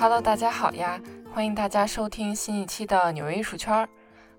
[0.00, 0.98] Hello，大家好呀！
[1.30, 3.86] 欢迎大家收听新一期的纽约艺术圈，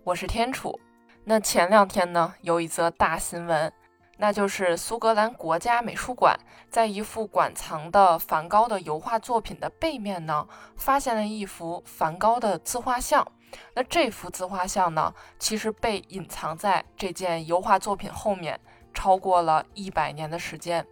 [0.03, 0.79] 我是天楚。
[1.23, 3.71] 那前两天呢，有一则大新闻，
[4.17, 6.35] 那就是苏格兰国家美术馆
[6.71, 13.31] 在一幅馆藏的梵高的油画作品的背面呢，发现了一幅梵高的自画像。
[13.75, 18.59] 那这幅自画像呢，其实被隐藏在这件油画作品后面，
[18.95, 20.83] 超过了一百年的时间。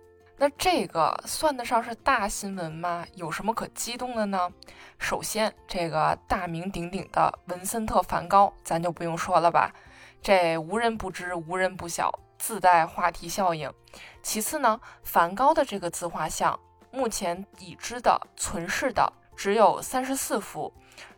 [0.41, 3.05] 那这个算得上是大新闻吗？
[3.15, 4.49] 有什么可激动的呢？
[4.97, 9.69] 首先，这个大名鼎鼎的文森特·梵高，咱就不用说了吧，
[10.21, 13.69] 这无人不知，无人不晓，自带话题效应。
[14.23, 16.57] 其次呢，梵高的这个自画像，
[16.89, 20.73] 目前已知的存世的只有三十四幅，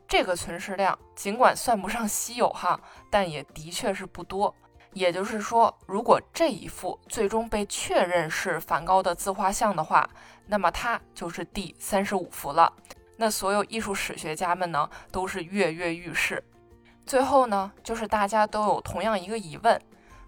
[0.08, 2.82] 这个存世量尽管算不上稀有哈，
[3.12, 4.56] 但也的确是不多。
[4.94, 10.10] 也就是说，如果这一幅最终被确认是梵高的自画像的话，
[10.48, 12.74] 那么它就是第三十五幅了。
[13.16, 16.44] 那所有艺术史学家们呢，都是跃跃欲试。
[17.06, 19.82] 最后呢，就是大家都有同样一个疑问：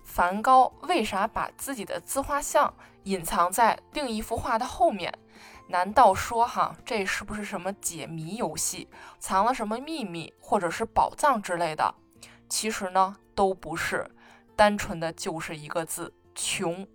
[0.04, 5.14] 梵高为啥把自己的自画像隐藏在另一幅画的后面？
[5.68, 8.88] 难道说哈，这是不是什么解谜游戏，
[9.20, 11.96] 藏了什么秘密或者是宝藏之类的？
[12.50, 14.06] 其实呢，都不是。
[14.56, 16.88] 单纯的就是一个字穷，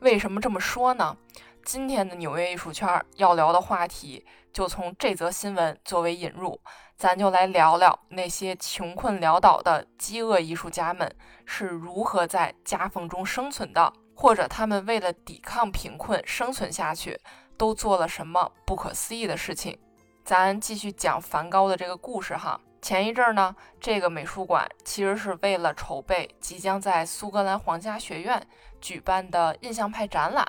[0.00, 1.16] 为什么这么说呢？
[1.64, 6.60] 今天的纽约艺术圈要聊的话题，就从这则新闻作为引入，
[6.96, 11.10] 咱就来聊聊那些穷困潦倒的饥饿艺术家们
[11.46, 17.18] 是如何在夹缝中生存的，或者他们为了抵抗贫困生存下去，
[17.56, 19.78] 都做了什么不可思议的事情。
[20.22, 22.60] 咱继续讲梵高的这个故事哈。
[22.84, 28.46] 前一阵呢，这个美术馆其实是为了筹备即将在苏格兰皇家学院
[28.78, 30.46] 举办的印象派展览，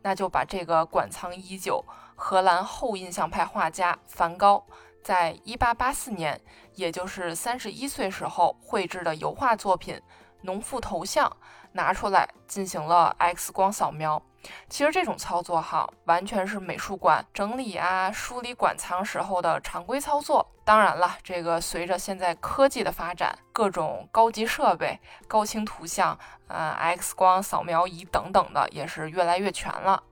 [0.00, 4.64] 那就把这个馆藏已久荷兰后印象派画家梵高
[5.02, 6.40] 在1884年，
[6.76, 9.96] 也就是三十一岁时候绘制的油画作品
[10.42, 11.28] 《农妇头像》
[11.72, 14.22] 拿出来进行了 X 光扫描。
[14.68, 20.48] 其实这种操作哈，完全是美术馆整理啊、梳理馆藏时候的常规操作。
[20.64, 30.02] 当然了，这个随着现在科技的发展，各种高级设备、高清图像、呃 X 光扫描仪等等的也是越来越全了。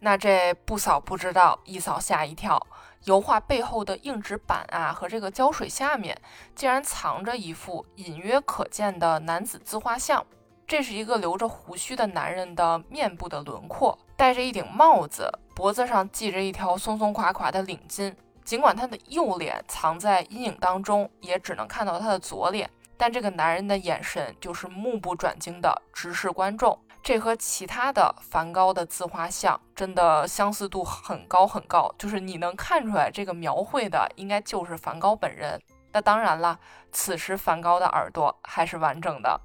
[0.00, 2.66] 那这不扫不知道，一扫吓一跳，
[3.04, 6.20] 油画背后的硬纸板啊和这个胶水下面，
[6.56, 10.26] 竟然藏着一幅隐约可见的男子自画像。
[10.66, 18.12] 这是一个留着胡须的男人的面部的轮廓，戴着一顶帽子，脖子上系着一条松松垮垮的领巾。
[18.44, 26.78] 尽管他的右脸藏在阴影当中，也只能看到他的左脸，但这个男人的眼神就是目不转睛的直视观众。
[27.02, 35.60] 这和其他的梵高的自画像真的相似度很高很高，就是你能看出来这个描绘的应该就是梵高本人。
[35.92, 36.58] 那当然了，
[36.92, 39.40] 此时梵高的耳朵还是完整的。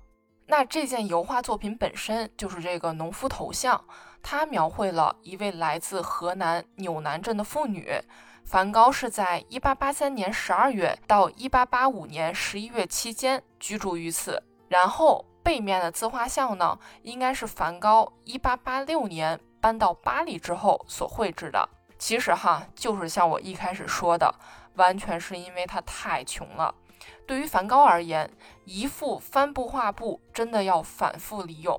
[0.45, 3.83] 那这件油画作品本身就是这个农夫头像，
[4.21, 7.99] 它描绘了一位来自河南纽南镇的妇女。
[8.47, 14.41] 梵高是在1883年12月到1885年11月期间居住于此。
[14.69, 21.67] 然后背面的自画像呢，应该是梵高1886年搬到巴黎之后所绘制的。
[21.99, 24.33] 其实哈，就是像我一开始说的，
[24.75, 26.73] 完全是因为他太穷了。
[27.25, 28.31] 对于梵高而言，
[28.63, 31.77] 一幅帆布画布真的要反复利用。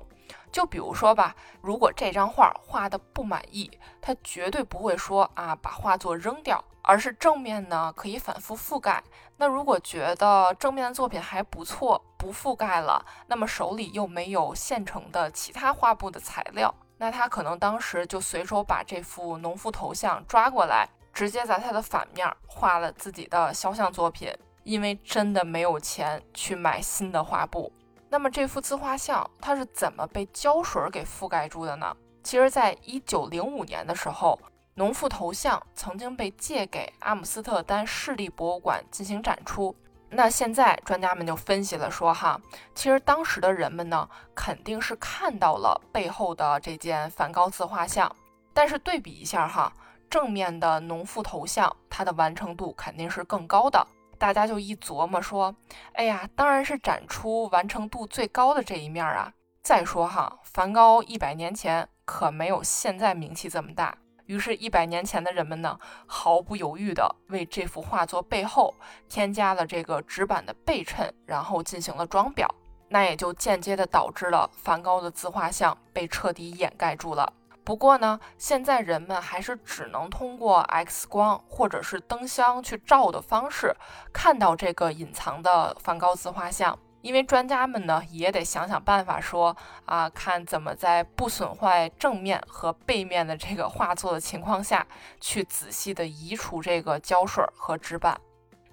[0.51, 3.69] 就比如说吧，如果这张画画的不满意，
[4.01, 9.03] 他绝对不会说啊把画作扔掉，而是正面呢可以反复覆盖。
[9.37, 24.31] 那如果觉得正面的作品还不错，不覆盖了，那么手里又没有现成的其他画布的材料，那他可能当时就随手把这幅农夫头像抓过来，直接在它的反面画了自己的肖像作品。
[24.65, 27.71] 因为真的没有钱去买新的画布，
[28.09, 31.95] 那么这幅自画像它是怎么被胶水给覆盖住的呢？
[32.23, 34.39] 其实，在一九零五年的时候，
[34.73, 39.75] 农妇头像曾经被借给阿姆斯特丹市立博物馆进行展出。
[40.09, 42.41] 那现在专家们就分析了说，哈，
[42.73, 48.13] 其实当时的人们呢，肯定是看到了背后的这件梵高自画像，
[48.53, 49.71] 但是对比一下哈，
[50.09, 53.85] 正面的农妇头像，它的完成度肯定是更高的。
[54.19, 55.55] 大家就一琢磨说
[55.95, 59.31] ：“哎呀，当然是展出完成度最高的这一面啊！
[59.63, 63.97] 再说哈，梵高一百年前可没有现在名气这么大。
[64.25, 68.75] 于是，一百年前的人们呢，毫不犹豫地为这幅画作背后
[69.07, 72.45] 添加了这个纸板的背衬，然后进行了装裱。
[72.89, 77.31] 那也就间接地导致了梵高的自画像被彻底掩盖住了。”
[77.69, 83.75] 不过呢，现在人们还是只能通过 X 光或者是灯箱去照的方式
[84.11, 86.75] 看到这个隐藏的梵高自画像。
[87.01, 89.55] 因为专家们呢也得想想办法，说
[89.85, 94.87] 啊，看怎么在不损坏正面和背面的这个画作的情况下
[95.21, 98.19] 去仔细的移除这个胶水和纸板。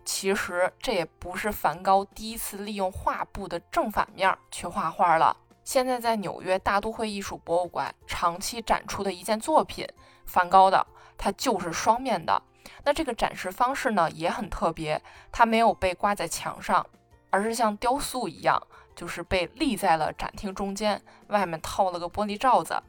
[0.07, 5.37] 其实这也不是梵高第一次利用画布的正反面去画画了。
[5.67, 9.85] 现在在纽约大都会艺术博物馆长期展出的一件作品，
[10.25, 10.87] 梵高的，
[11.19, 12.41] 它就是双面的。
[12.85, 15.03] 那这个展示方式呢也很特别，
[15.33, 16.87] 它没有被挂在墙上。
[17.31, 18.63] 而是像雕塑一样，
[18.95, 22.81] 就是被立在了展厅中间，外面套了个玻璃罩子。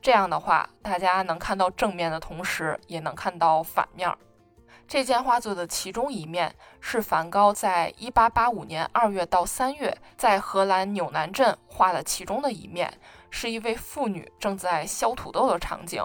[0.00, 4.08] 这样的话，大家能看到正面的同时，也能看到反面。
[4.92, 12.92] 这件画作的其中一面是梵高在1885年2月到3月在荷兰纽南镇画的其中的一面，
[13.30, 16.04] 是一位妇女正在削土豆的场景。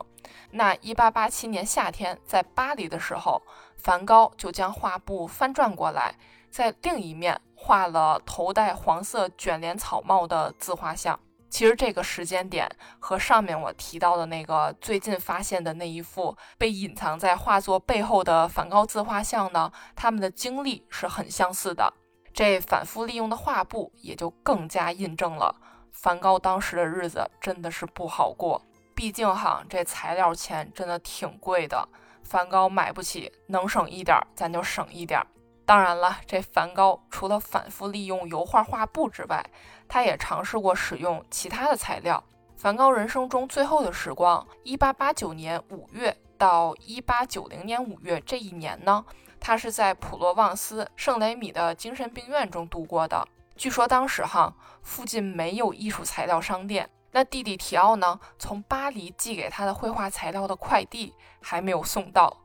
[0.51, 3.41] 那1887年夏天在巴黎的时候，
[3.75, 6.15] 梵高就将画布翻转过来，
[6.49, 7.41] 在另一面。
[7.59, 11.19] 画了头戴黄色卷帘草帽的自画像。
[11.49, 21.93] 其实这个时间点和上面我提到的那个最近发现的那一幅被隐藏在画作背后的梵高自画像呢，他们的经历是很相似的。
[22.33, 25.55] 这反复利用的画布也就更加印证了
[25.91, 28.61] 梵高当时的日子真的是不好过。
[28.93, 31.87] 毕竟哈，这材料钱真的挺贵的，
[32.23, 35.19] 梵高买不起，能省一点咱就省一点。
[35.65, 39.43] 当然了，这梵高除了反复利用油画画布之外，
[39.87, 42.23] 他也尝试过使用其他的材料。
[42.55, 49.05] 梵高人生中最后的时光一八八九年五月到一八九零年五月这一年呢，
[49.39, 53.27] 他是在普罗旺斯圣雷米的精神病院中度过的。
[53.55, 62.37] 据说当时哈附近没有艺术材料商店，那弟弟提奥呢，从巴黎寄给他的绘画材料的快递还没有送到。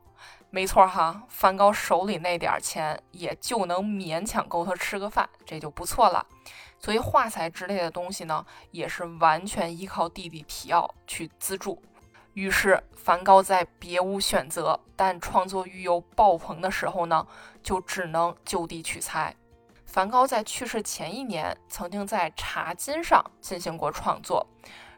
[0.51, 6.23] 没错哈，梵高手里那点钱也就能勉强够他吃个饭，这就不错了。
[6.83, 11.81] 所以画材之类的东西呢，也是完全依靠弟弟提奥去资助。
[12.33, 17.25] 于是梵高在别无选择，但创作欲又爆棚的时候呢，
[17.61, 19.33] 就只能就地取材。
[19.85, 24.45] 梵高在去世前一年，曾经在茶巾上进行过创作。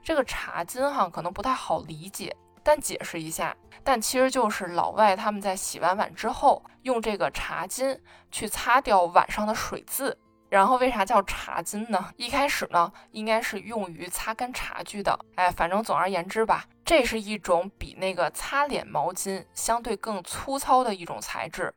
[0.01, 2.35] 这个茶巾哈，可能不太好理解。
[2.63, 7.99] 但解释一下，但其实就是老外他们在洗完碗之后，用这个茶巾
[8.31, 10.17] 去擦掉碗上的水渍。
[10.55, 12.13] 然后为啥叫茶巾呢？
[12.15, 15.19] 一开始呢，应该是用于擦干茶具的。
[15.35, 21.73] 哎，反正总而言之吧，这是一种比那个擦脸毛巾相对更粗糙的一种材质。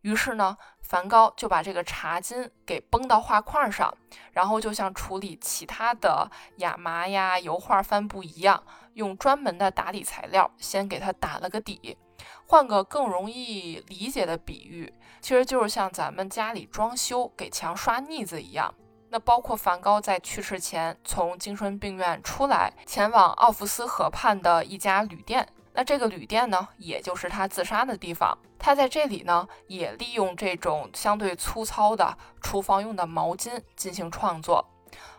[0.00, 3.94] 于是呢，梵高就把这个茶巾给绷到画框上，
[4.32, 11.98] 然后就像处理其他的亚麻呀、油画帆布一样，用专门的打底材料先给它打了个底。
[12.46, 18.74] 换个更容易理解的比喻，其实就是像咱们家里装修给墙刷腻子一样。
[19.10, 25.48] 那包括梵高在去世前从精神病院出来，前往奥弗斯河畔的一家旅店。
[25.72, 28.36] 那这个旅店呢，也就是他自杀的地方。
[28.58, 34.64] 他在这里呢，也利用这种相对粗糙的厨房用的毛巾进行创作。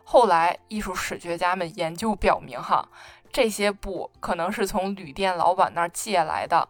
[0.03, 2.87] 后来，艺术史学家们研究表明，哈，
[3.31, 6.67] 这些布可能是从旅店老板那儿借来的。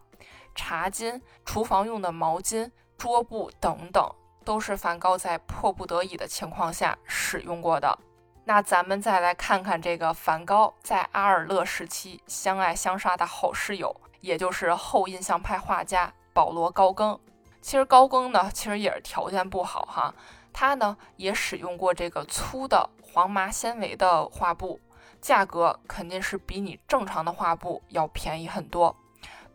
[0.56, 4.10] 茶巾、厨房用的毛巾、桌布等等，
[4.44, 7.96] 都是梵高在迫不得已的情况下使用过的。
[8.44, 17.18] 那咱们再来看看这个梵高在阿尔勒时期相爱相杀的好室友，也就是后印象派画家保罗高更。
[17.60, 20.14] 其实高更呢，其实也是条件不好哈，
[20.52, 24.78] 他呢也使用过这个粗的黄麻纤维的画布，
[25.20, 28.94] 价格肯定是比你正常的画布要便宜很多，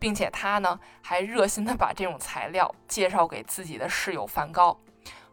[0.02, 4.76] 并且他呢还热心的把这种材料介绍给自己的室友梵高。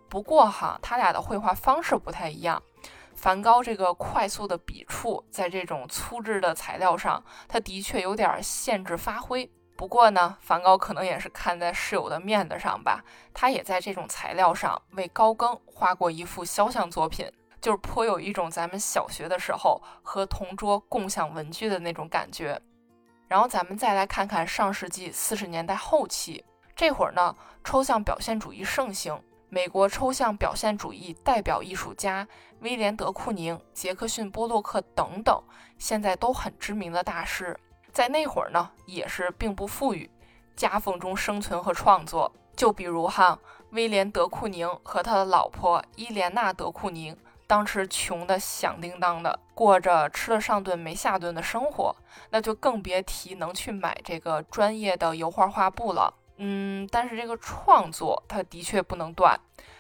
[0.07, 2.61] 不过哈，他俩的绘画方式不太一样。
[3.15, 9.51] 梵高这个快速的笔触，在这种粗制的材料上，他的确有点限制发挥。
[9.75, 17.27] 不过呢，梵高可能也是看在室友的面子上吧，他也在这种材料上为高更画过一幅肖像作品，
[17.59, 22.61] 就是颇有一种咱们小学的时候和同桌共享文具的那种感觉。
[23.29, 26.43] 然后咱们再来看看上世纪四十年代后期，
[26.75, 29.17] 这会儿呢，抽象表现主义盛行。
[29.50, 32.27] 美国抽象表现主义代表艺术家
[32.62, 35.41] 威廉·德库宁、杰克逊·波洛克等等，
[35.77, 37.55] 现在都很知名的大师，
[37.91, 40.09] 在那会儿呢，也是并不富裕，
[40.55, 42.31] 夹缝中生存和创作。
[42.55, 43.39] 就比如哈，
[43.71, 47.15] 威廉·德库宁和他的老婆伊莲娜·德库宁
[47.50, 51.96] 当时穷的响叮当的，过着吃了上顿没下顿的生活，
[52.29, 56.13] 那就更别提能去买这个专业的油画画布了。
[56.38, 59.36] 嗯，但是这个创作它的确不能断，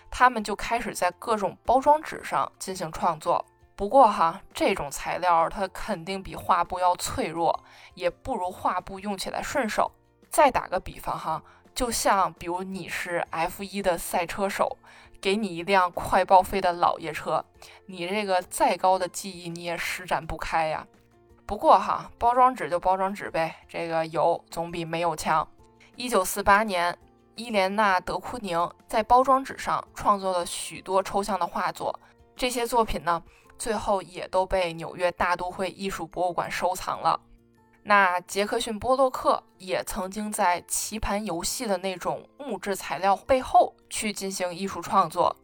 [0.09, 3.45] 他们就开始在各种包装纸上进行创作。
[3.75, 9.91] 不过哈，这种材料它肯定比画布要脆弱，也不如画布用起来顺手。
[10.31, 11.43] 再打个比方哈，
[11.75, 14.79] 就像比如你是 F1 的赛车手，
[15.21, 17.43] 给你一辆快报废的老爷车，
[17.85, 20.87] 你这个再高的技艺你也施展不开呀。
[21.45, 25.47] 不过哈，包装纸就包装纸呗，这个有总比没有强。
[25.95, 26.97] 一九四八年，
[27.35, 31.99] 伊莲娜·德库宁在包装纸上创作了许多抽象的画作，
[32.35, 33.23] 这些作品呢。
[33.57, 37.19] 最后也都被纽约大都会艺术博物馆收藏了。
[37.89, 45.35] 那杰克逊·波洛克也曾经在棋盘游戏的那种木质材料背后去进行艺术创作。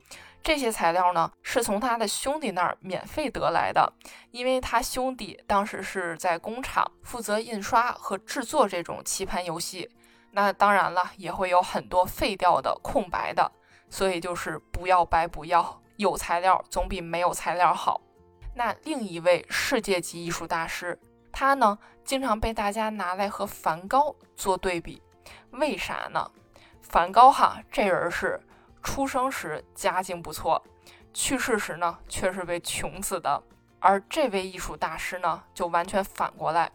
[0.43, 3.91] 这些材料呢，是从他的兄弟那儿免费得来的，
[4.29, 9.89] 因为他兄弟当时是在工厂负责印刷和制作这种棋盘游戏。
[10.29, 13.51] 那当然了，也会有很多废掉的、空白的，
[13.89, 17.99] 所以就是不要白不要，有材料总比没有材料好。
[18.53, 20.99] 那另一位世界级艺术大师，
[21.37, 25.03] 他呢经常被大家拿来和梵高做对比，
[25.51, 26.31] 为啥呢？
[26.81, 28.39] 梵高哈这人是
[28.81, 30.63] 出生时家境不错，
[31.13, 33.43] 去世时呢却是被穷死的，
[33.81, 36.71] 而这位艺术大师呢就完全反过来，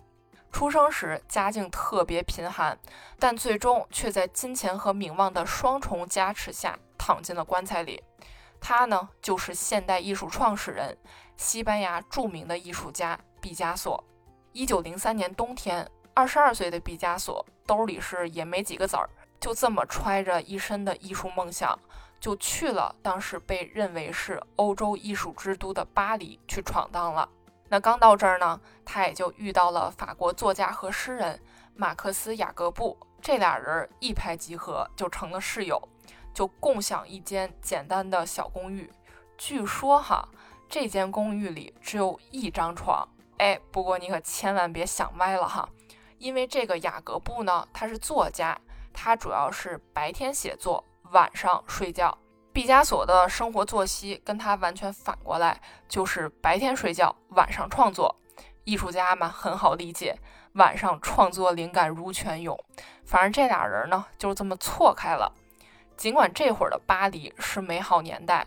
[0.52, 2.78] 出生时家境特别贫寒，
[3.18, 8.02] 但最终却在金钱和名望的双重加持下躺进了棺材里。
[8.60, 10.98] 他呢就是现代艺术创始人。
[11.38, 14.04] 西班牙著名的艺术家毕加索，
[14.52, 21.78] 一九零三年冬天，二十二岁的毕加索兜里是也没几个子儿，就这么揣着一身的艺术梦想，
[22.18, 27.28] 就去了当时被认为是欧洲艺术之都的巴黎去闯荡了。
[27.68, 31.40] 那刚到这儿呢，他也就遇到了法国作家和诗人
[31.76, 35.80] 马克思雅各布，这俩人一拍即合，就成了室友，
[36.34, 38.90] 就共享一间简单的小公寓。
[39.38, 40.28] 据说哈。
[40.72, 43.04] 这间公寓里只有一张床，
[43.40, 45.66] 哎，不过你可千万别想歪了哈，
[46.18, 48.54] 因为这个雅各布呢，他是作家，
[48.92, 52.18] 他主要是白天写作，晚上睡觉。
[52.52, 58.14] 毕加索的生活作息跟他完全反过来，就是白天睡觉，晚上创作。
[58.64, 60.14] 艺术家嘛，很好理解，
[60.52, 62.62] 晚上创作灵感如泉涌。
[63.06, 65.32] 反正这俩人呢，就这么错开了。
[65.96, 68.46] 尽管这会儿的巴黎是美好年代。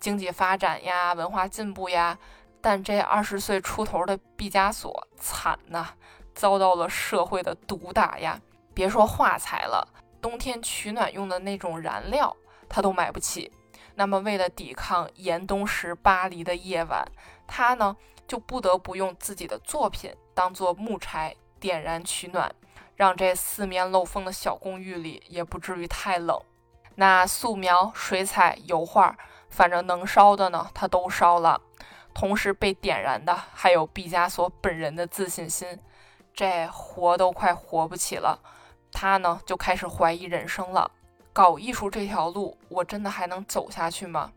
[0.00, 2.18] 经济发展呀，文化进步呀，
[2.62, 5.88] 但这二十岁出头的毕加索惨呐，
[6.32, 8.40] 遭到了社会的毒打呀。
[8.72, 9.86] 别说画材了，
[10.20, 12.34] 冬天取暖用的那种燃料
[12.68, 13.50] 他都买不起。
[13.96, 17.04] 那么为了抵抗严冬时巴黎的夜晚，
[17.46, 22.54] 他呢就不得不用自己的作品当做木柴点燃取暖，
[22.94, 26.40] 让这四面漏风的小公寓里也不至于太冷。
[26.94, 29.16] 那素描、水彩、油画。
[29.50, 31.60] 反正能烧的呢，他都烧了。
[32.14, 35.78] 同时被点燃的还有毕加索本人的自信心，
[36.34, 38.38] 这活都快活不起了。
[38.92, 40.90] 他呢就开始怀疑人生了。
[41.32, 44.32] 搞艺术这条路，我真的还能走下去吗？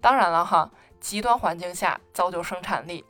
[0.00, 0.70] 当然了哈，
[1.00, 3.04] 极端环境下造就生产力。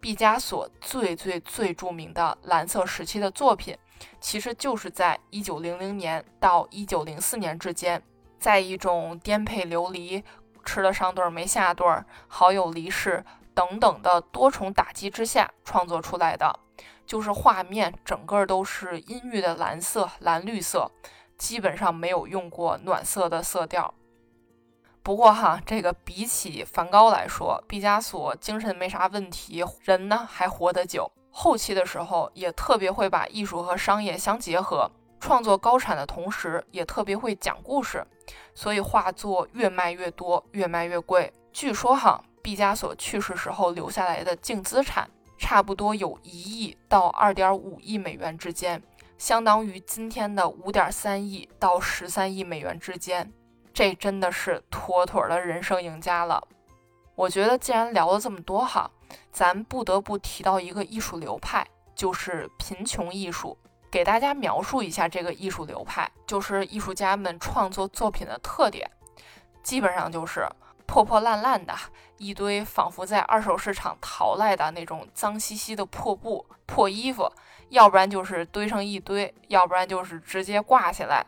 [0.00, 3.78] 毕加索最最最著名的蓝色时期的作品，
[4.20, 8.02] 其实就是在一九零零年到一九零四年之间，
[8.40, 10.24] 在一种颠沛流离。
[10.64, 16.58] 吃了上顿没下顿，好友离世等等的多重打击之下创作出来的，
[17.06, 20.90] 就是画面整个都是阴郁的蓝色、蓝绿色，
[21.36, 23.94] 基本上没有用过暖色的色调。
[25.02, 31.10] 不过哈，这个比起梵高来说，毕加索精神没啥问题，人呢还活得久。
[31.30, 34.90] 后期的时候也特别会把艺术和商业相结合。
[35.18, 38.04] 创作高产的同时，也特别会讲故事，
[38.54, 41.32] 所以画作越卖越多，越卖越贵。
[41.52, 45.08] 据说哈，毕加索去世时候留下来的净资产
[45.38, 48.82] 差不多有一亿到二点五亿美元之间，
[49.16, 53.32] 相当于今天的五点三亿到十三亿美元之间。
[53.72, 56.42] 这真的是妥妥的人生赢家了。
[57.14, 58.90] 我觉得既然聊了这么多哈，
[59.30, 63.56] 咱不得不提到一个艺术流派，就是贫穷艺术。
[63.90, 68.90] 给大家描述一下这个艺术流派，就是艺术家们创作作品的特点，
[69.62, 70.48] 基本上就是
[70.92, 71.74] 破破烂烂的
[72.18, 77.32] 一堆，仿佛在二手市场淘来的那种脏兮兮的破布、破衣服，
[77.70, 81.24] 要不然就是堆成一堆，要不然就是直接挂起来，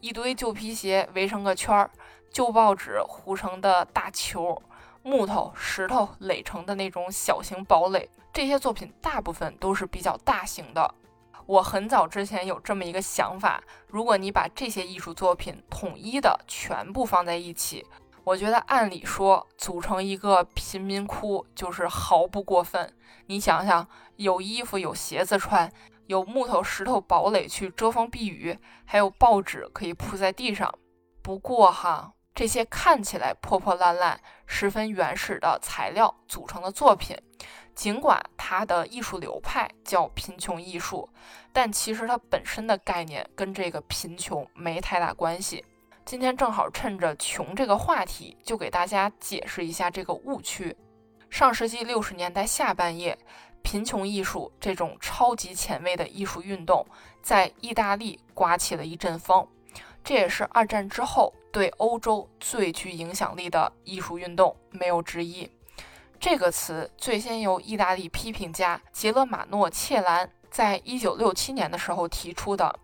[0.00, 1.90] 一堆旧皮鞋围成个圈儿，
[2.30, 4.62] 旧报纸糊成的大球，
[5.02, 8.08] 木头、石头垒成的那种小型堡垒。
[8.32, 10.94] 这些作品大部分都是比较大型的。
[11.44, 17.84] 我很早之前有这么一个想法：如果你把这些艺术作品统一的全部放在一起，
[18.24, 22.94] 我觉得按理说组成一个贫民窟就是毫不过分。
[23.26, 23.86] 你想想，
[24.16, 25.70] 有衣服、有鞋子穿，
[26.06, 30.72] 有木头、石头堡垒去遮风避雨，还有报纸可以铺在地上。
[31.20, 37.16] 不过哈，这些看起来破破烂烂、十分原始的材料组成的作品。
[37.74, 41.08] 尽管它的艺术流派叫贫穷艺术，
[41.52, 45.64] 但其实它本身的概念跟这个贫穷没太大关系。
[46.04, 50.76] 今天正好趁着穷这个话题，就给大家解释一下这个误区。
[51.30, 53.16] 上世纪六十年代下半叶，
[53.62, 56.84] 贫穷艺术这种超级前卫的艺术运动
[57.22, 59.46] 在意大利刮起了一阵风，
[60.04, 65.50] 这也是二战之后对欧洲最具影响力的艺术运动，没有之一。
[66.20, 72.78] 这个词最先由意大利批评家杰勒马诺·切兰在一九六七年的时候提出的。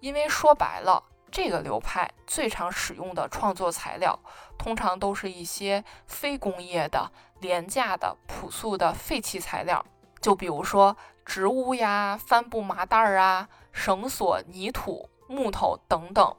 [0.00, 4.18] 因为说白了，这个流派最常使用的创作材料，
[4.58, 9.84] 通常都是一些非工业的、廉价的、朴素的废弃材料，
[10.20, 16.34] 就比如说植物呀、帆布麻袋儿啊、绳索、泥土、木头等等。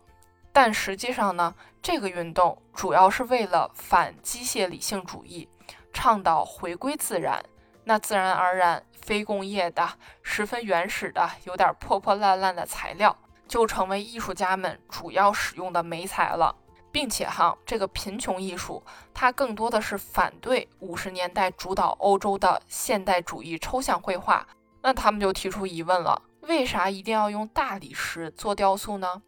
[0.51, 5.47] 但实际上呢，这个运动主要是为了反机械理性主义。
[5.91, 7.43] 倡导回归自然，
[7.83, 9.89] 那自然而然，非工业的、
[10.21, 13.15] 十分原始的、有点破破烂烂的材料，
[13.49, 16.55] 就成为艺术家们主要使用的媒材了。
[16.91, 18.81] 并且哈，这个贫穷艺术，
[19.13, 24.47] 它更多的是反对五十年代主导欧洲的现代主义抽象绘画。
[24.81, 29.21] 那他们就提出疑问了：为啥一定要用大理石做雕塑呢？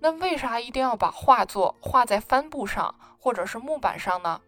[0.00, 4.40] 那为啥一定要把画作画在帆布上或者是木板上呢？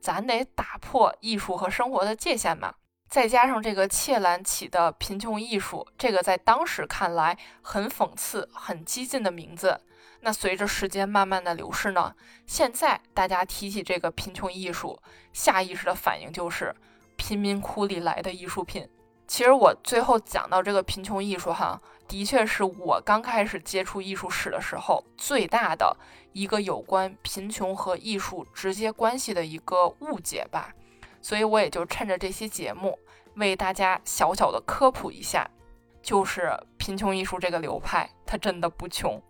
[0.00, 2.72] 咱得打破艺术和生活的界限嘛，
[3.14, 9.80] 再加上这个切兰起的贫穷艺术，这个在当时看来很讽刺、很激进的名字。
[10.22, 12.12] 那随着时间慢慢的流逝呢，
[12.44, 14.98] 现在大家提起这个贫穷艺术，
[15.32, 16.74] 下意识的反应就是
[17.14, 18.88] 贫民窟里来的艺术品。
[19.28, 25.96] 其实我最后讲到这个贫穷艺术哈，的确是我刚开始接触艺术史的时候最大的
[26.32, 30.74] 一个有关贫穷和艺术直接关系的一个误解吧。
[31.22, 32.98] 所以我也就趁着这期节目
[33.36, 35.50] 为大家小小的科普一下，
[36.02, 39.20] 就是贫穷艺术这个流派它真的不穷。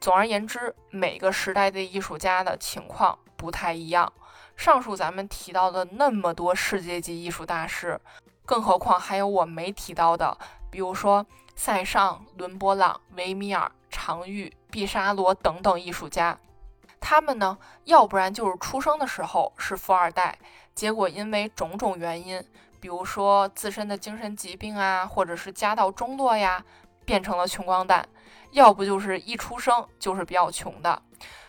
[0.00, 4.12] 总而言之，每个时代的艺术家的情况不太一样。
[4.56, 8.00] 上述咱们提到的那么多世界级艺术大师。
[8.46, 10.36] 更何况还有我没提到的，
[10.70, 11.24] 比如说
[11.56, 16.38] 塞尚、伦勃朗、维米尔、常玉、毕沙罗等等艺术家，
[17.00, 20.38] 他们呢，要不然就是出生的时候是富二代，
[20.74, 22.44] 结果因为种种原因，
[22.84, 26.62] 比如说自身的精神疾病啊，或者是家道中落呀，
[27.06, 28.04] 变成了穷光蛋；
[28.50, 31.00] 要不就是一出生就是比较穷的，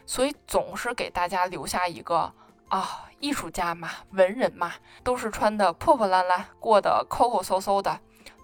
[0.06, 2.34] 所以总是给大家留下一个。
[2.70, 8.00] 啊，艺术家嘛，文人嘛，都是穿的破破烂烂，过得抠抠搜搜的，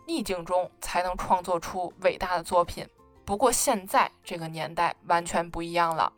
[0.05, 2.85] 逆境中才能创作出伟大的作品。
[3.23, 6.11] 不过现在这个年代完全不一样了，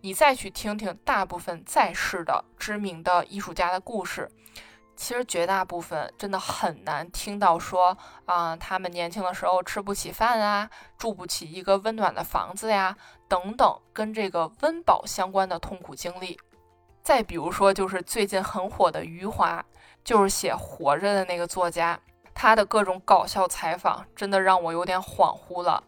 [0.00, 4.30] 你再去听听大部分在世的知名的艺术家的故事，
[4.96, 12.96] 其实绝大部分真的很难听到说啊，他们年轻的时候吃不起饭啊，住不起一个温暖的房子呀，
[13.28, 16.38] 等等跟这个温饱相关的痛苦经历。
[17.02, 19.62] 再比如说，就是最近很火的余华，
[20.02, 22.00] 就是写《活着》的那个作家，
[22.32, 25.84] 他的各种搞笑采访，真的让我有点恍惚了。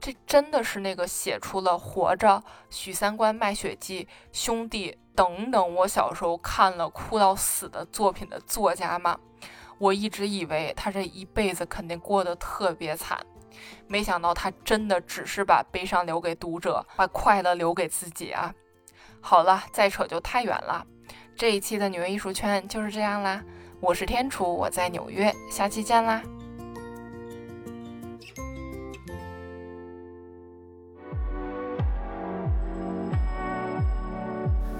[0.00, 2.28] 这真的是那个写出了《活着》
[2.68, 9.18] 《许三观卖血记》《兄弟》等等我小时候看了哭到死的作品的作家吗？
[9.78, 13.18] 我一直以为他这一辈子肯定过得特别惨，
[13.88, 18.54] 没想到他真的只是把悲伤留给读者，把快乐留给自己啊。
[19.20, 20.86] 好了，再扯就太远了。
[21.34, 23.42] 这一期的纽约艺术圈就是这样啦。
[23.80, 26.22] 我是天楚，我在纽约，下期见啦。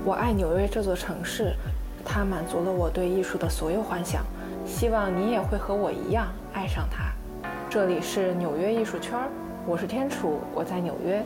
[0.07, 1.53] 我爱纽约这座城市，
[2.05, 4.25] 它满足了我对艺术的所有幻想。
[4.65, 7.11] 希望你也会和我一样爱上它。
[7.69, 9.19] 这里是纽约艺术圈，
[9.67, 11.21] 我是天楚，我在纽约。